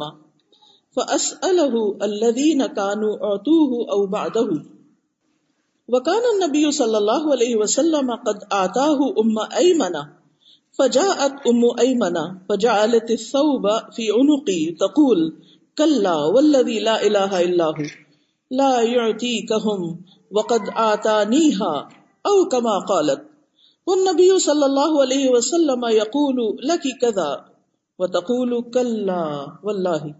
[0.92, 4.50] فأسأله الذين كانوا أعطوه أو بعده.
[5.88, 9.96] وكان النبي صلى الله عليه وسلم قد آتاه أم أيمن.
[10.72, 12.16] فجاءت أم أيمن
[12.50, 15.20] فجعلت الثوب في عنقي تقول
[15.78, 17.86] كلا والذي لا إله إلا هو.
[18.52, 20.02] لا يعطيكهم
[20.32, 21.90] وقد آتانيها
[22.26, 23.22] أو كما قالت.
[23.88, 27.46] والنبي صلى الله عليه وسلم يقول لك كذا.
[28.00, 30.16] وتقول كلا والله.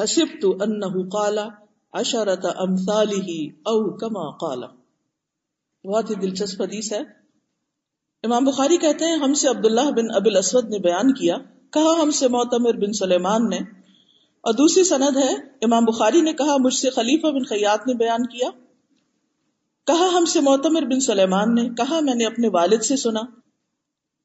[0.00, 1.38] حسبت انه قال
[1.92, 4.62] عشرت امثاله او كما قال.
[5.84, 6.98] بہت ہی دلچسپ حدیث ہے.
[8.22, 11.36] امام بخاری کہتے ہیں ہم سے عبداللہ بن ابی الاسود نے بیان کیا،
[11.70, 13.56] کہا ہم سے معتمر بن سلیمان نے.
[14.40, 18.26] اور دوسری سند ہے، امام بخاری نے کہا مجھ سے خلیفہ بن خیات نے بیان
[18.26, 18.50] کیا.
[19.86, 23.20] کہا ہم سے معتمر بن سلیمان نے، کہا میں نے اپنے والد سے سنا،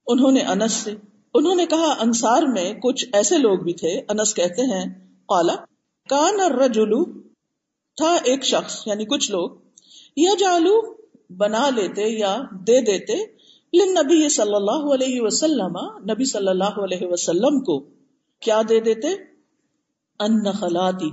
[0.07, 0.95] انہوں نے انس سے.
[1.33, 4.93] انہوں نے کہا، انصار میں کچھ ایسے لوگ بھی تھے، انس کہتے ہیں،
[5.25, 5.55] قالا،
[6.09, 7.03] کان الرجل،
[7.95, 9.49] تھا ایک شخص یعنی کچھ لوگ
[10.17, 10.95] یا جالو
[11.29, 13.39] بنا لیتے یا دے دیتے
[13.73, 15.77] نبی صلی اللہ علیہ وسلم،
[16.11, 17.79] نبی صلی اللہ علیہ وسلم کو۔
[18.39, 19.07] کیا دے دیتے؟
[20.19, 21.09] ان خلاتی،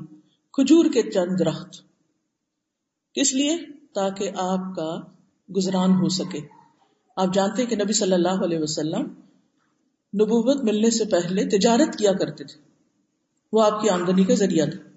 [0.53, 1.71] کھجور کے چند درخت
[3.15, 3.57] کس لیے؟
[3.95, 4.97] تاکہ آپ کا
[5.57, 6.39] گزران ہو سکے۔
[7.17, 9.15] آپ جانتے کہ نبی صلی اللہ علیہ وسلم
[10.15, 12.61] نبوت ملنے سے پہلے تجارت کیا کرتے تھے۔
[13.53, 14.89] وہ آپ کی آمدنی کا ذریعہ تھا۔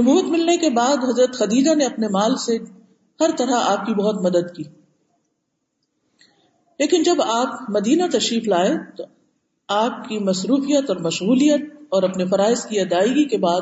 [0.00, 2.58] نبوت ملنے کے بعد حضرت خدیجہ نے اپنے مال سے
[3.20, 4.62] ہر طرح آپ کی بہت مدد کی۔
[6.78, 9.04] لیکن جب آپ مدینہ تشریف لائے تو
[9.68, 13.60] آپ کی مصروفیت اور مشغولیت اور اپنے فرائض کی ادائیگی کے بعد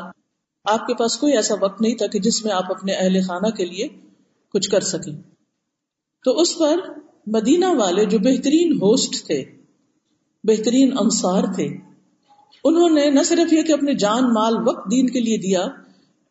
[0.65, 3.47] آپ کے پاس کوئی ایسا وقت نہیں تھا کہ جس میں آپ اپنے اہل خانہ
[3.47, 3.87] کے لیے
[4.53, 5.21] کچھ کر سکیں۔
[6.23, 6.75] تو اس پر
[7.27, 9.58] مدینہ والے جو بہترین ہوسٹ تھے
[10.43, 11.67] بہترین انصار تھے۔
[12.63, 15.67] انہوں نے نہ صرف یہ کہ اپنے جان مال وقت دین کے لیے دیا،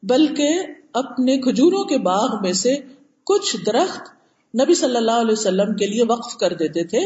[0.03, 0.49] بلکہ
[0.93, 2.77] اپنے کھجوروں کے باغ میں سے
[3.25, 4.01] کچھ درخت
[4.63, 7.01] نبی صلی اللہ علیہ وسلم کے لیے وقف کر دیتے تھے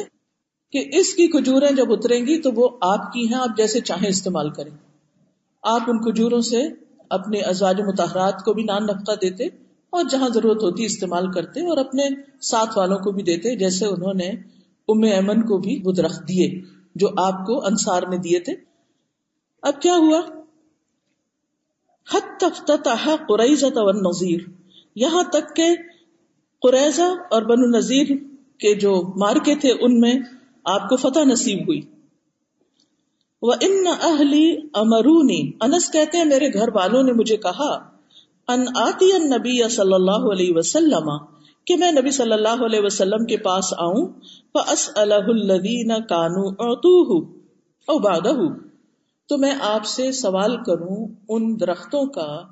[0.73, 4.09] کہ اس کی کھجوریں جب اتریں گی تو وہ آپ کی ہیں، آپ جیسے چاہیں
[4.09, 4.77] استعمال کریں۔
[5.63, 6.63] آپ ان کھجوروں سے
[7.09, 9.45] اپنے ازواج متحرات کو بھی نان نفقہ دیتے
[9.91, 12.03] اور جہاں ضرورت ہوتی استعمال کرتے اور اپنے
[12.41, 14.29] ساتھ والوں کو بھی دیتے، جیسے انہوں نے
[14.89, 16.61] ام ایمن کو بھی وہ درخت دیے۔
[16.95, 18.53] جو آپ کو انصار نے دیے تھے۔
[19.63, 20.21] اب کیا ہوا؟
[22.15, 24.41] حت تفتتح قریضہ والنظیر
[24.95, 25.77] یہاں تک کہ
[26.63, 28.07] قریضہ اور بنو نذیر
[28.59, 30.15] کے جو مارکے تھے، ان میں
[30.65, 31.81] آپ کو فتح نصیب ہوئی۔
[33.43, 37.75] وہ ان اہلی امرونی۔ انس کہتے ہیں، میرے گھر والوں نے مجھے کہا،
[38.49, 41.11] ان آتی ان نبی صلی اللہ علیہ وسلم
[41.67, 44.07] کہ میں نبی صلی اللہ علیہ وسلم کے پاس آؤں
[44.55, 46.49] فس الدین کانو
[47.89, 48.63] او بادہ
[49.29, 52.43] تو میں آپ سے سوال کروں ان درختوں کا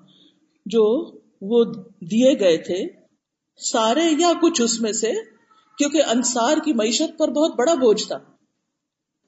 [0.66, 1.64] جو وہ
[2.00, 2.86] دیے گئے تھے،
[3.58, 5.12] سارے یا کچھ اس میں سے؟
[5.78, 8.18] کیونکہ انصار کی معیشت پر بہت بڑا بوجھ تھا۔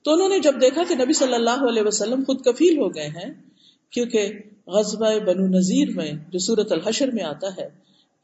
[0.05, 3.09] تو انہوں نے جب دیکھا کہ نبی صلی اللہ علیہ وسلم خود کفیل ہو گئے
[3.09, 3.35] ہیں،
[3.91, 7.69] کیونکہ غزبۂ بنو نذیر میں جو سورت الحشر میں آتا ہے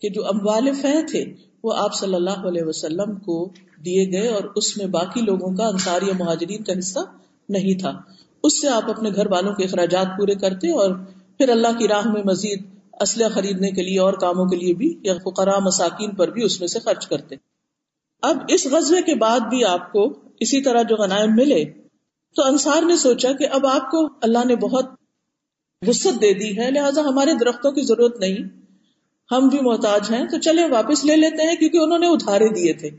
[0.01, 1.25] کہ جو اموال فہ تھے،
[1.65, 3.53] وہ آپ صلی اللہ علیہ وسلم کو
[3.85, 6.99] دیے گئے اور اس میں باقی لوگوں کا انصار یا مہاجرین کا حصہ
[7.49, 7.93] نہیں تھا۔
[8.45, 10.95] اس سے آپ اپنے گھر والوں کے اخراجات پورے کرتے اور
[11.39, 12.63] پھر اللہ کی راہ میں مزید
[13.01, 16.61] اسلحہ خریدنے کے لیے اور کاموں کے لیے بھی یا فقراء مساکین پر بھی اس
[16.61, 17.37] میں سے خرچ کرتے۔
[18.23, 21.65] اب اس غزبے کے بعد بھی آپ کو اسی طرح جو غنائم ملے،
[22.37, 24.87] تو انصار نے سوچا کہ اب آپ کو اللہ نے بہت
[25.87, 28.68] وسط دے دی ہے، لہٰذا ہمارے درختوں کی ضرورت نہیں۔
[29.33, 32.73] ہم بھی محتاج ہیں، تو چلے واپس لے لیتے ہیں کیونکہ انہوں نے ادھارے دیے
[32.73, 32.91] تھے۔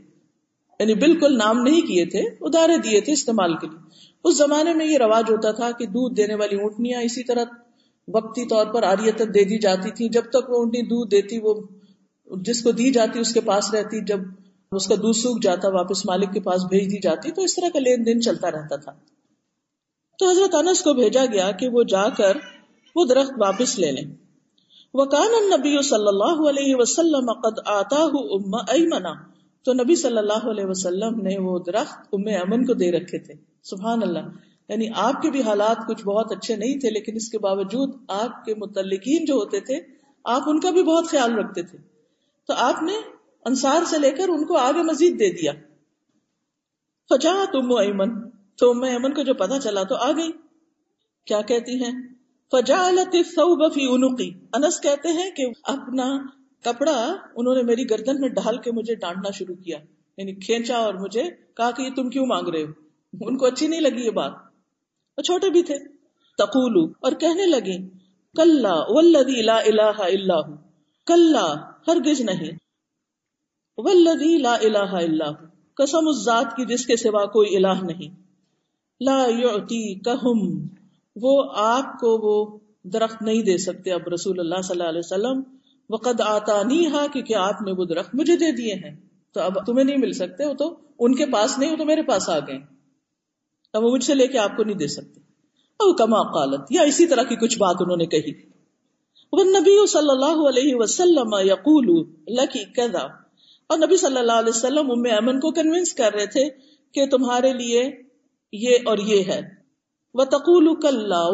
[0.80, 3.78] یعنی بالکل نام نہیں کیے تھے، ادھارے دیے تھے استعمال کے لیے۔
[4.24, 7.44] اس زمانے میں یہ رواج ہوتا تھا کہ دودھ دینے والی اونٹنیاں اسی طرح
[8.08, 11.54] وقتی طور پر آریت دے دی جاتی تھی جب تک وہ اونٹنی دودھ دیتی، وہ
[12.36, 14.20] جس کو دی جاتی، اس کے پاس رہتی، جب
[14.72, 17.68] اس کا دودھ سوکھ جاتا، واپس مالک کے پاس بھیج دی جاتی، تو اس طرح
[17.72, 18.92] کا لین دین چلتا رہتا تھا۔
[20.18, 22.36] تو حضرت انس کو بھیجا گیا کہ وہ جا کر
[22.94, 24.29] وہ درخت واپس لے لیں۔
[24.94, 29.12] وہ کان نبی صلی اللہ علیہ وسلم قد آتا ام ایمنا
[29.64, 33.34] تو نبی صلی اللہ علیہ وسلم نے وہ درخت ام امن کو دے رکھے تھے۔
[33.62, 34.18] سبحان اللہ۔
[34.68, 38.44] یعنی آپ کے بھی حالات کچھ بہت اچھے نہیں تھے، لیکن اس کے باوجود آپ
[38.44, 39.80] کے متعلقین جو ہوتے تھے،
[40.24, 41.78] آپ ان کا بھی بہت خیال رکھتے تھے۔
[42.46, 42.92] تو آپ نے
[43.44, 45.52] انصار سے لے کر ان کو آگے مزید دے دیا۔
[47.08, 50.30] فجا تم ایمن تو ام ایمن کو جو پتا چلا تو آ گئی۔
[51.26, 52.19] کیا کہتی ہیں؟
[52.52, 52.90] فجا
[53.74, 56.18] فی انقی انس کہتے ہیں کہ اپنا
[56.64, 59.78] کپڑا انہوں نے میری گردن میں ڈال کے مجھے ڈانٹنا شروع کیا۔
[60.16, 61.22] یعنی کھینچا اور مجھے
[61.56, 62.72] کہا کہ یہ تم کیوں مانگ رہے ہو؟
[63.12, 64.32] ان کو اچھی نہیں لگی یہ بات۔
[65.18, 65.78] وہ چھوٹے بھی تھے۔
[66.38, 67.88] تقولو، اور کہنے لگی
[68.36, 70.54] کل ولدی لا الہ الا ہو۔
[71.06, 71.36] کل
[71.88, 72.50] ہرگز نہیں۔
[73.76, 78.22] ولدی لا الہ الا ہو۔ قسم اس ذات کی جس کے سوا کوئی الہ نہیں۔
[79.00, 80.66] لا یعطی کہم
[81.16, 85.42] وہ آپ کو وہ درخت نہیں دے سکتے۔ اب رسول اللہ صلی اللہ علیہ وسلم،
[85.90, 88.96] وقد آتا نہیں ہا کیونکہ آپ نے وہ درخت مجھے دے دیے ہیں؟
[89.32, 92.02] تو اب تمہیں نہیں مل سکتے، وہ تو ان کے پاس نہیں، وہ تو میرے
[92.02, 92.58] پاس آ گئے۔
[93.72, 95.20] اب وہ مجھ سے لے کے آپ کو نہیں دے سکتے۔
[95.78, 98.50] او کما قالت، یا اسی طرح کی کچھ بات انہوں نے کہی۔
[99.32, 103.06] وہ نبی صلی اللہ علیہ وسلم یقول لکی کذا
[103.66, 106.44] اور نبی صلی اللہ علیہ وسلم ام امن کو کنوینس کر رہے تھے
[106.92, 107.90] کہ تمہارے لیے
[108.52, 109.59] یہ اور یہ ہے۔
[110.14, 110.68] وہ تقول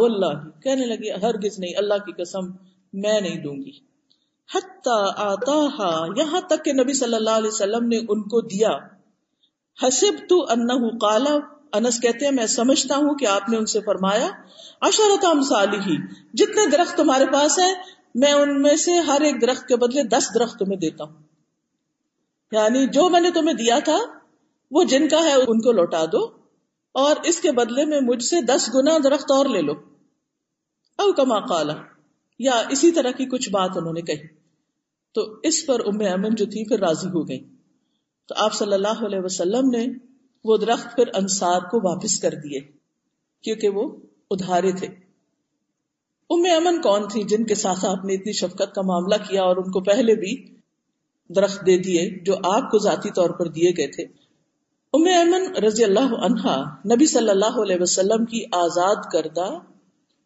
[0.04, 2.50] اللہ کہنے لگی ہرگز نہیں، اللہ کی قسم
[2.92, 3.86] میں نہیں دوں گی۔
[5.16, 5.68] آتا
[6.16, 8.70] یہاں تک کہ نبی صلی اللہ علیہ وسلم نے ان کو دیا۔
[9.82, 11.36] حسب تو ان کالا
[11.72, 14.28] انس کہتے ہیں، میں سمجھتا ہوں کہ آپ نے ان سے فرمایا۔
[14.80, 15.24] اشرت
[15.86, 15.96] ہی
[16.34, 17.74] جتنے درخت تمہارے پاس ہیں،
[18.14, 21.14] میں ان میں سے ہر ایک درخت کے بدلے دس درخت تمہیں دیتا ہوں۔
[22.52, 23.98] یعنی جو میں نے تمہیں دیا تھا،
[24.70, 26.35] وہ جن کا ہے، ان کو لوٹا دو۔
[26.96, 29.72] اور اس کے بدلے میں مجھ سے دس گنا درخت اور لے لو۔
[30.98, 31.74] او کما کالا
[32.38, 34.26] یا اسی طرح کی کچھ بات انہوں نے کہی۔
[35.14, 37.38] تو اس پر ام امن جو تھی پھر راضی ہو گئی۔
[38.28, 39.86] تو آپ صلی اللہ علیہ وسلم نے
[40.44, 42.60] وہ درخت پھر انصار کو واپس کر دیے،
[43.42, 43.96] کیونکہ وہ
[44.30, 44.86] ادھارے تھے۔
[46.30, 49.56] ام امن کون تھی جن کے ساتھ آپ نے اتنی شفقت کا معاملہ کیا اور
[49.56, 50.54] ان کو پہلے بھی
[51.28, 54.25] درخت دے دیے جو آپ کو ذاتی طور پر دیے گئے تھے؟
[54.96, 56.60] ام ایمن رضی اللہ عنہا
[56.94, 59.58] نبی صلی اللہ علیہ وسلم کی آزاد کردہ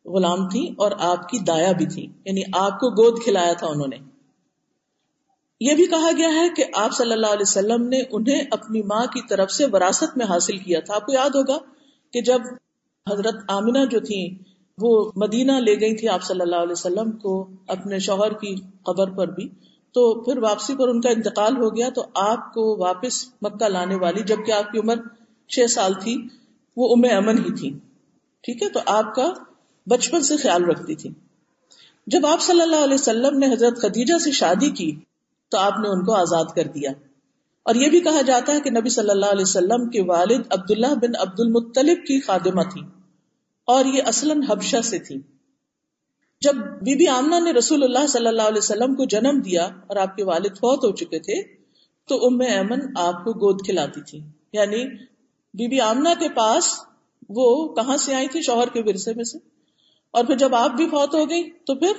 [0.05, 3.87] غلام تھی اور آپ کی دایا بھی تھی یعنی آپ کو گود کھلایا تھا انہوں
[3.87, 3.97] نے۔
[5.61, 9.07] یہ بھی کہا گیا ہے کہ آپ صلی اللہ علیہ وسلم نے انہیں اپنی ماں
[9.07, 11.59] کی طرف سے وراثت میں حاصل کیا تھا۔ آپ کو یاد ہوگا
[12.13, 12.41] کہ جب
[13.13, 14.39] حضرت آمنہ جو تھی
[14.79, 19.11] وہ مدینہ لے گئی تھی آپ صلی اللہ علیہ وسلم کو اپنے شوہر کی قبر
[19.11, 19.49] پر بھی۔
[19.93, 23.95] تو پھر واپسی پر ان کا انتقال ہو گیا تو آپ کو واپس مکہ لانے
[23.95, 24.95] والی جبکہ آپ کی عمر
[25.49, 26.29] چھ سال تھی،
[26.77, 27.71] وہ ام امن ہی تھی۔
[28.43, 29.33] ٹھیک ہے؟ تو آپ کا
[29.87, 31.11] بچپن سے خیال رکھتی تھی۔
[32.07, 34.97] جب آپ صلی اللہ علیہ وسلم نے حضرت خدیجہ سے شادی کی
[35.49, 36.91] تو آپ نے ان کو آزاد کر دیا۔
[37.63, 40.95] اور یہ بھی کہا جاتا ہے کہ نبی صلی اللہ علیہ وسلم کے والد عبداللہ
[41.03, 42.81] بن عبد المطلب کی خادمہ تھی
[43.65, 45.21] اور یہ اصلاً حبشہ سے تھی
[46.41, 49.97] جب بی بی آمنا نے رسول اللہ صلی اللہ علیہ وسلم کو جنم دیا اور
[49.97, 51.57] آپ کے والد فوت ہو چکے تھے،
[52.09, 54.21] تو ام ایمن آپ کو گود کھلاتی تھی۔
[54.53, 54.85] یعنی
[55.55, 56.81] بی بی آمنا کے پاس
[57.29, 59.39] وہ کہاں سے آئی تھی؟ شوہر کے ورثے میں سے۔
[60.11, 61.93] اور پھر جب آپ بھی فوت ہو گئی تو پھر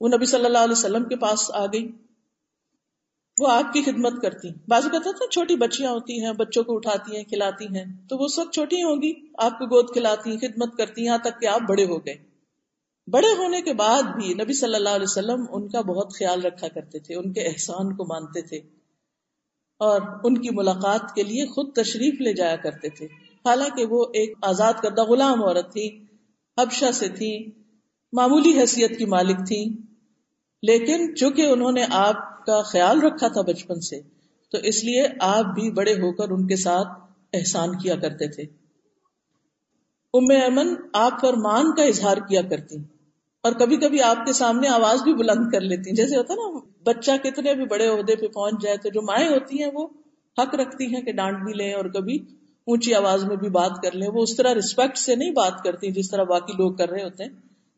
[0.00, 1.92] وہ نبی صلی اللہ علیہ وسلم کے پاس آ گئی
[3.40, 7.16] وہ آپ کی خدمت کرتی۔ بازو کہتا تھا، چھوٹی بچیاں ہوتی ہیں، بچوں کو اٹھاتی
[7.16, 11.18] ہیں، کھلاتی ہیں۔ تو وہ سب چھوٹی ہوگی آپ کو گود کھلاتی، خدمت کرتی، یہاں
[11.18, 12.29] تک کہ آپ بڑے ہو گئے۔
[13.10, 16.68] بڑے ہونے کے بعد بھی نبی صلی اللہ علیہ وسلم ان کا بہت خیال رکھا
[16.68, 18.56] کرتے تھے، ان کے احسان کو مانتے تھے
[19.78, 23.04] اور ان کی ملاقات کے لیے خود تشریف لے جایا کرتے تھے۔
[23.44, 26.04] حالانکہ وہ ایک آزاد کردہ غلام عورت تھی،
[26.58, 27.50] حبشہ سے تھی،
[28.12, 29.76] معمولی حیثیت کی مالک تھی۔
[30.62, 34.00] لیکن چونکہ انہوں نے آپ کا خیال رکھا تھا بچپن سے،
[34.52, 36.88] تو اس لیے آپ بھی بڑے ہو کر ان کے ساتھ
[37.32, 38.42] احسان کیا کرتے تھے۔
[40.14, 42.76] ام ایمن آپ پر مان کا اظہار کیا کرتی۔
[43.42, 47.10] اور کبھی کبھی آپ کے سامنے آواز بھی بلند کر لیتی جیسے ہوتا نا، بچہ
[47.22, 49.88] کتنے بھی بڑے عہدے پہ پہنچ جائے تو جو مائیں ہوتی ہیں وہ
[50.38, 52.16] حق رکھتی ہیں کہ ڈانٹ بھی لیں اور کبھی
[52.66, 55.90] اونچی آواز میں بھی بات کر لیں۔ وہ اس طرح ریسپیکٹ سے نہیں بات کرتی
[55.90, 57.30] جس طرح باقی لوگ کر رہے ہوتے ہیں۔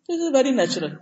[0.08, 0.94] تو اٹ ویری نیچرل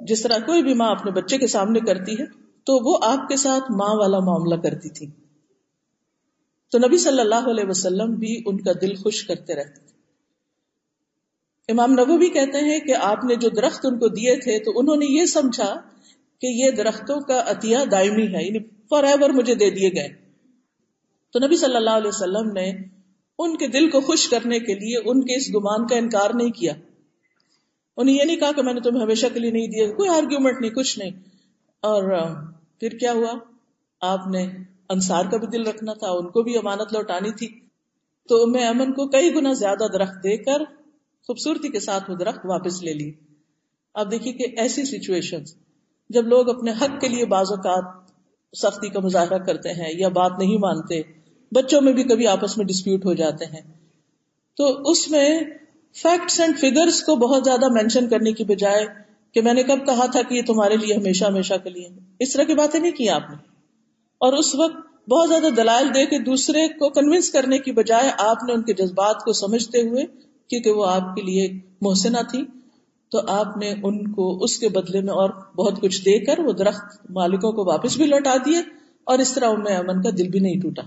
[0.00, 2.24] جس طرح کوئی بھی ماں اپنے بچے کے سامنے کرتی ہے،
[2.64, 5.06] تو وہ آپ کے ساتھ ماں والا معاملہ کرتی تھی۔
[6.72, 9.85] تو نبی صلی اللہ علیہ وسلم بھی ان کا دل خوش کرتے رہتے۔
[11.68, 14.78] امام نبو بھی کہتے ہیں کہ آپ نے جو درخت ان کو دیے تھے تو
[14.78, 15.74] انہوں نے یہ سمجھا
[16.40, 20.08] کہ یہ درختوں کا عطیہ دائمی ہے یعنی فار ایور مجھے دے دیے گئے۔
[21.32, 22.72] تو نبی صلی اللہ علیہ وسلم نے
[23.38, 26.50] ان کے دل کو خوش کرنے کے لیے ان کے اس گمان کا انکار نہیں
[26.50, 26.72] کیا۔
[27.96, 30.60] انہیں یہ نہیں کہا کہ میں نے تمہیں ہمیشہ کے لیے نہیں دیا، کوئی آرگیومنٹ
[30.60, 31.10] نہیں، کچھ نہیں۔
[31.80, 32.26] اور
[32.80, 33.32] پھر کیا ہوا؟
[34.00, 34.48] آپ نے
[34.88, 37.48] انصار کا بھی دل رکھنا تھا، ان کو بھی امانت لوٹانی تھی۔
[38.28, 40.62] تو میں امن کو کئی گنا زیادہ درخت دے کر
[41.26, 43.12] خوبصورتی کے ساتھ وہ درخت واپس لے لی۔
[43.94, 45.42] اب دیکھیے کہ ایسی سچویشن
[46.10, 48.10] جب لوگ اپنے حق کے لیے بعض اوقات
[48.58, 51.02] سختی کا مظاہرہ کرتے ہیں یا بات نہیں مانتے،
[51.52, 53.60] بچوں میں بھی کبھی آپس میں ڈسپیوٹ ہو جاتے ہیں۔
[54.56, 55.40] تو اس میں
[56.02, 58.86] فیکٹس اینڈ فیگرس کو بہت زیادہ مینشن کرنے کی بجائے
[59.34, 61.88] کہ میں نے کب کہا تھا کہ یہ تمہارے لیے ہمیشہ ہمیشہ کے لیے۔
[62.20, 63.36] اس طرح کی باتیں نہیں کی آپ نے۔
[64.18, 68.42] اور اس وقت بہت زیادہ دلائل دے کے دوسرے کو کنوینس کرنے کی بجائے آپ
[68.42, 70.04] نے ان کے جذبات کو سمجھتے ہوئے
[70.50, 71.48] کیونکہ وہ آپ کے لیے
[71.80, 72.44] محسنہ تھی،
[73.12, 76.52] تو آپ نے ان کو اس کے بدلے میں اور بہت کچھ دے کر وہ
[76.52, 78.58] درخت مالکوں کو واپس بھی لوٹا دیے
[79.04, 80.82] اور اس طرح ان میں امن کا دل بھی نہیں ٹوٹا۔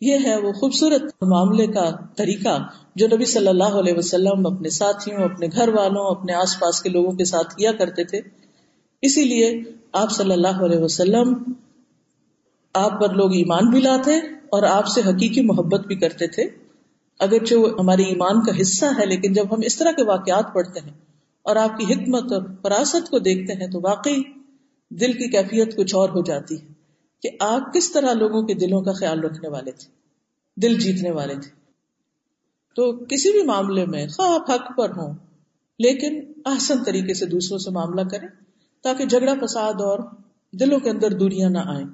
[0.00, 5.22] یہ ہے وہ خوبصورت معاملے کا طریقہ جو نبی صلی اللہ علیہ وسلم اپنے ساتھیوں،
[5.22, 8.20] اپنے گھر والوں، اپنے آس پاس کے لوگوں کے ساتھ کیا کرتے تھے۔
[9.02, 11.34] اسی لیے آپ صلی اللہ علیہ وسلم
[12.74, 14.16] آپ پر لوگ ایمان بھی لاتے
[14.50, 16.61] اور آپ سے حقیقی محبت بھی کرتے تھے۔
[17.22, 20.80] اگرچہ وہ ہماری ایمان کا حصہ ہے، لیکن جب ہم اس طرح کے واقعات پڑھتے
[20.80, 20.92] ہیں
[21.46, 24.22] اور آپ کی حکمت اور فراست کو دیکھتے ہیں تو واقعی
[24.90, 26.66] دل کی کیفیت کچھ اور ہو جاتی ہے
[27.22, 29.90] کہ آپ کس طرح لوگوں کے دلوں کا خیال رکھنے والے تھے،
[30.56, 31.50] دل جیتنے والے تھے۔
[32.76, 35.14] تو کسی بھی معاملے میں خواہ حق پر ہوں،
[35.80, 38.28] لیکن احسن طریقے سے دوسروں سے معاملہ کریں
[38.84, 39.98] تاکہ جھگڑا فساد اور
[40.52, 41.86] دلوں کے اندر دوریاں نہ آئیں۔